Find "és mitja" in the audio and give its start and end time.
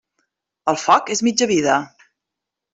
1.17-1.51